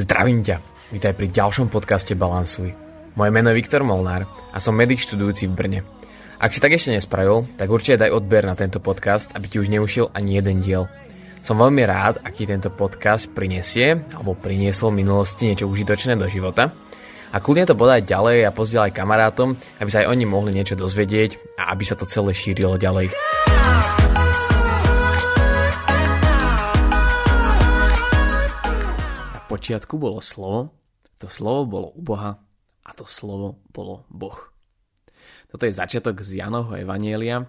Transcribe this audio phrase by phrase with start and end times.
[0.00, 0.64] Zdravím ťa,
[0.96, 2.72] vítaj pri ďalšom podcaste Balansuj.
[3.20, 5.80] Moje meno je Viktor Molnár a som medic študujúci v Brne.
[6.40, 9.68] Ak si tak ešte nespravil, tak určite daj odber na tento podcast, aby ti už
[9.68, 10.88] neušiel ani jeden diel.
[11.44, 16.72] Som veľmi rád, aký tento podcast prinesie, alebo priniesol v minulosti niečo užitočné do života.
[17.28, 19.52] A kľudne to podaj ďalej a pozdielaj kamarátom,
[19.84, 23.12] aby sa aj oni mohli niečo dozvedieť a aby sa to celé šírilo ďalej.
[29.70, 30.74] Počiatku bolo slovo,
[31.14, 32.42] to slovo bolo u Boha
[32.82, 34.34] a to slovo bolo Boh.
[35.46, 37.46] Toto je začiatok z Janovho Evanielia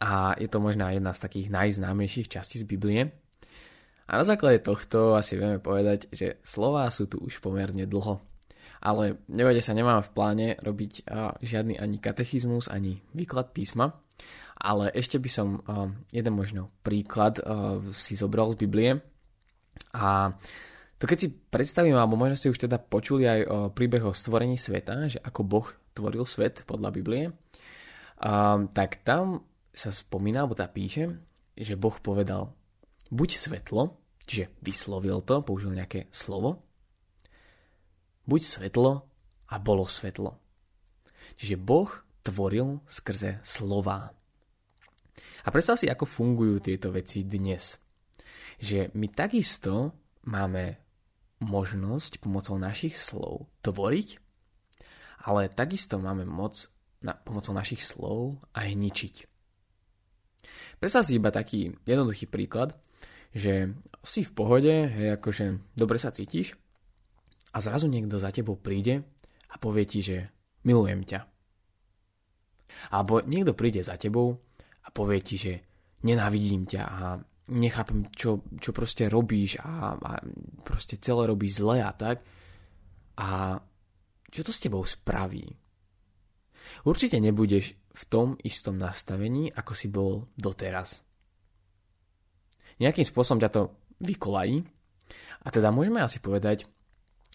[0.00, 3.12] a je to možná jedna z takých najznámejších častí z Biblie.
[4.08, 8.16] A na základe tohto asi vieme povedať, že slová sú tu už pomerne dlho.
[8.80, 11.04] Ale nebojte sa, nemám v pláne robiť
[11.44, 13.92] žiadny ani katechizmus, ani výklad písma,
[14.56, 15.60] ale ešte by som
[16.16, 17.44] jeden možno príklad
[17.92, 19.04] si zobral z Biblie
[19.92, 20.32] a
[21.02, 24.54] to keď si predstavím, alebo možno ste už teda počuli aj o príbehu o stvorení
[24.54, 25.66] sveta, že ako Boh
[25.98, 27.34] tvoril svet podľa Biblie,
[28.22, 29.42] um, tak tam
[29.74, 31.10] sa spomína, alebo tá píše,
[31.58, 32.54] že Boh povedal
[33.10, 33.98] buď svetlo,
[34.30, 36.62] čiže vyslovil to, použil nejaké slovo,
[38.30, 39.02] buď svetlo
[39.50, 40.38] a bolo svetlo.
[41.34, 41.90] Čiže Boh
[42.22, 44.14] tvoril skrze slová.
[45.42, 47.74] A predstav si, ako fungujú tieto veci dnes.
[48.62, 49.98] Že my takisto
[50.30, 50.81] máme
[51.42, 54.22] možnosť pomocou našich slov tvoriť,
[55.26, 56.70] ale takisto máme moc
[57.02, 59.14] na, pomocou našich slov aj ničiť.
[60.78, 62.74] Predstav si iba taký jednoduchý príklad,
[63.34, 66.58] že si v pohode, hej, akože dobre sa cítiš
[67.54, 69.02] a zrazu niekto za tebou príde
[69.50, 70.30] a povie ti, že
[70.66, 71.20] milujem ťa.
[72.94, 74.42] Alebo niekto príde za tebou
[74.82, 75.52] a povie ti, že
[76.02, 76.98] nenávidím ťa a
[77.50, 80.12] nechápem, čo, čo proste robíš a, a
[80.62, 82.22] proste celé robíš zle a tak.
[83.18, 83.58] A
[84.30, 85.44] čo to s tebou spraví?
[86.86, 91.04] Určite nebudeš v tom istom nastavení, ako si bol doteraz.
[92.80, 93.62] Nejakým spôsobom ťa to
[94.00, 94.64] vykolají
[95.44, 96.64] a teda môžeme asi povedať,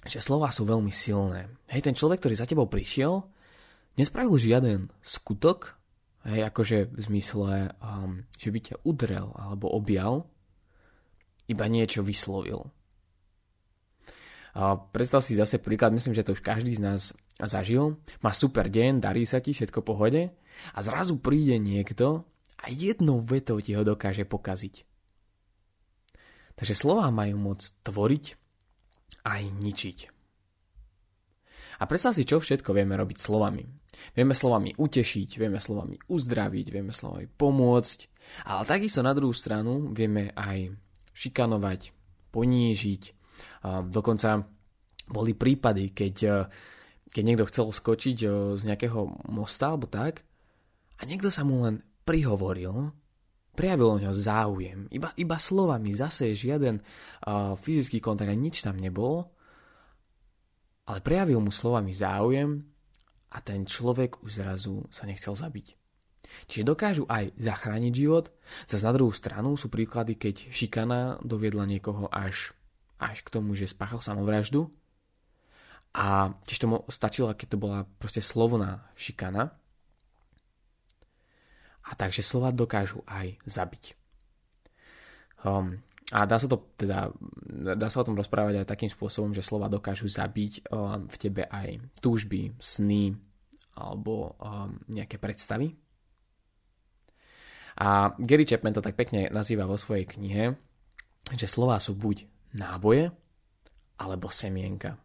[0.04, 1.52] že slova sú veľmi silné.
[1.70, 3.22] Hej, ten človek, ktorý za tebou prišiel,
[4.00, 5.77] nespravil žiaden skutok,
[6.28, 10.28] Hej, akože v zmysle, um, že by ťa udrel alebo objal,
[11.48, 12.68] iba niečo vyslovil.
[14.58, 17.96] A predstav si zase príklad, myslím, že to už každý z nás zažil.
[18.20, 20.34] Má super deň, darí sa ti, všetko pohode
[20.76, 22.28] a zrazu príde niekto
[22.60, 24.84] a jednou vetou ti ho dokáže pokaziť.
[26.58, 28.26] Takže slová majú moc tvoriť
[29.24, 30.17] aj ničiť.
[31.78, 33.64] A predstav si, čo všetko vieme robiť slovami.
[34.14, 37.98] Vieme slovami utešiť, vieme slovami uzdraviť, vieme slovami pomôcť,
[38.50, 40.74] ale takisto na druhú stranu vieme aj
[41.14, 41.94] šikanovať,
[42.34, 43.04] ponížiť.
[43.90, 44.46] Dokonca
[45.08, 46.38] boli prípady, keď, e,
[47.10, 48.28] keď niekto chcel skočiť e,
[48.60, 50.28] z nejakého mosta alebo tak
[51.00, 52.92] a niekto sa mu len prihovoril,
[53.56, 59.34] prejavil o ňo záujem, iba, iba slovami, zase žiaden uh, fyzický kontakt, nič tam nebolo
[60.88, 62.64] ale prejavil mu slovami záujem
[63.36, 65.76] a ten človek už zrazu sa nechcel zabiť.
[66.48, 68.32] Čiže dokážu aj zachrániť život,
[68.68, 72.56] za na druhú stranu sú príklady, keď šikana doviedla niekoho až,
[73.00, 74.72] až k tomu, že spáchal samovraždu
[75.96, 79.56] a tiež tomu stačilo, keď to bola proste slovná šikana
[81.88, 83.96] a takže slova dokážu aj zabiť.
[85.48, 87.12] Um, a dá sa to teda,
[87.76, 91.44] dá sa o tom rozprávať aj takým spôsobom, že slova dokážu zabiť um, v tebe
[91.44, 93.12] aj túžby, sny
[93.76, 95.76] alebo um, nejaké predstavy.
[97.78, 100.56] A Gary Chapman to tak pekne nazýva vo svojej knihe,
[101.36, 102.26] že slova sú buď
[102.56, 103.12] náboje,
[104.00, 104.96] alebo semienka.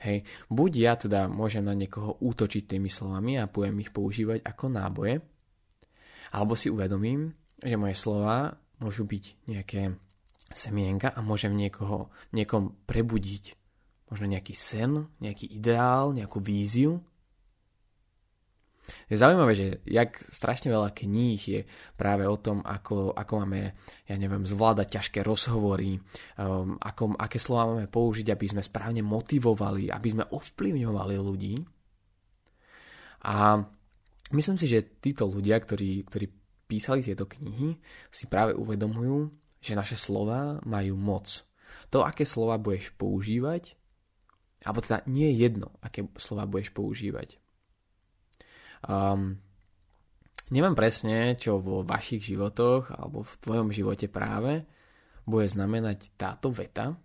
[0.00, 4.66] Hej, buď ja teda môžem na niekoho útočiť tými slovami a budem ich používať ako
[4.72, 5.20] náboje,
[6.32, 7.30] alebo si uvedomím,
[7.60, 9.94] že moje slova môžu byť nejaké
[10.50, 13.54] semienka a môžem niekoho, niekom prebudiť
[14.10, 16.98] možno nejaký sen, nejaký ideál, nejakú víziu.
[19.06, 21.60] Je zaujímavé, že jak strašne veľa kníh je
[21.94, 23.78] práve o tom, ako, ako máme,
[24.10, 26.02] ja neviem, zvládať ťažké rozhovory,
[26.34, 31.54] um, ako, aké slova máme použiť, aby sme správne motivovali, aby sme ovplyvňovali ľudí.
[33.30, 33.62] A
[34.34, 36.26] myslím si, že títo ľudia, ktorí, ktorí
[36.70, 37.74] písali tieto knihy,
[38.14, 39.26] si práve uvedomujú,
[39.58, 41.42] že naše slova majú moc.
[41.90, 43.74] To, aké slova budeš používať,
[44.62, 47.42] alebo teda nie je jedno, aké slova budeš používať.
[48.86, 49.42] Um,
[50.54, 54.64] neviem presne, čo vo vašich životoch alebo v tvojom živote práve
[55.28, 56.96] bude znamenať táto veta,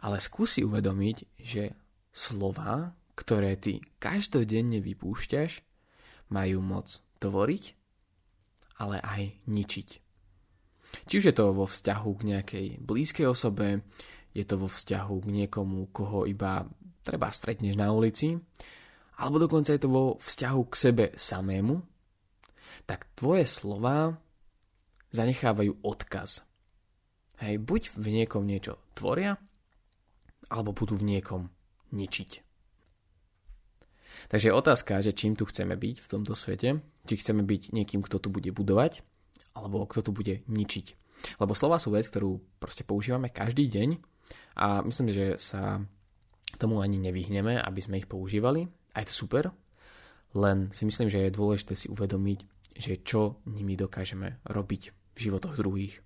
[0.00, 1.74] ale skúsi uvedomiť, že
[2.14, 5.60] slova, ktoré ty každodenne vypúšťaš,
[6.30, 7.79] majú moc tvoriť,
[8.80, 9.88] ale aj ničiť.
[11.06, 13.84] Či už je to vo vzťahu k nejakej blízkej osobe,
[14.32, 16.66] je to vo vzťahu k niekomu, koho iba
[17.04, 18.34] treba stretneš na ulici,
[19.20, 21.76] alebo dokonca je to vo vzťahu k sebe samému,
[22.88, 24.16] tak tvoje slova
[25.12, 26.42] zanechávajú odkaz.
[27.40, 29.36] Hej, buď v niekom niečo tvoria,
[30.50, 31.48] alebo budú v niekom
[31.94, 32.49] ničiť.
[34.28, 38.04] Takže je otázka, že čím tu chceme byť v tomto svete, či chceme byť niekým,
[38.04, 39.00] kto tu bude budovať,
[39.56, 40.86] alebo kto tu bude ničiť.
[41.40, 43.88] Lebo slova sú vec, ktorú proste používame každý deň
[44.60, 45.80] a myslím, že sa
[46.58, 48.68] tomu ani nevyhneme, aby sme ich používali.
[48.96, 49.54] A je to super,
[50.34, 52.38] len si myslím, že je dôležité si uvedomiť,
[52.74, 54.82] že čo nimi dokážeme robiť
[55.14, 56.02] v životoch druhých.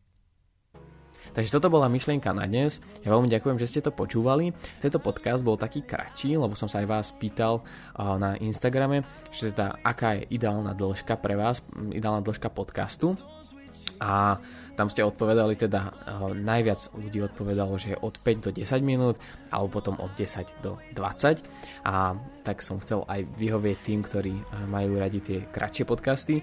[1.34, 2.78] Takže toto bola myšlienka na dnes.
[3.02, 4.54] Ja veľmi ďakujem, že ste to počúvali.
[4.78, 7.66] Tento podcast bol taký kratší, lebo som sa aj vás pýtal
[7.98, 9.02] na Instagrame,
[9.34, 11.58] že teda aká je ideálna dĺžka pre vás,
[11.90, 13.18] ideálna dĺžka podcastu.
[13.98, 14.38] A
[14.78, 15.90] tam ste odpovedali teda,
[16.38, 19.18] najviac ľudí odpovedalo, že od 5 do 10 minút,
[19.50, 21.42] alebo potom od 10 do 20.
[21.82, 22.14] A
[22.46, 24.34] tak som chcel aj vyhovieť tým, ktorí
[24.70, 26.42] majú radi tie kratšie podcasty.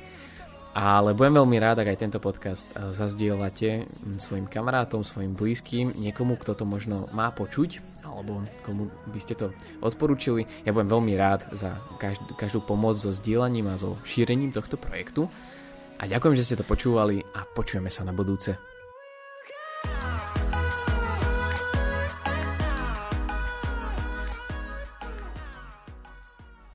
[0.72, 3.84] Ale budem veľmi rád, ak aj tento podcast eh, zazdielate
[4.24, 9.52] svojim kamarátom, svojim blízkym, niekomu, kto to možno má počuť, alebo komu by ste to
[9.84, 10.48] odporúčili.
[10.64, 11.76] Ja budem veľmi rád za
[12.40, 15.28] každú pomoc so zdieľaním a so šírením tohto projektu.
[16.00, 18.71] A ďakujem, že ste to počúvali a počujeme sa na budúce.